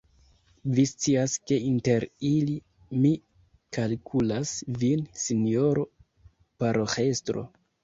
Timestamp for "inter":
1.65-2.05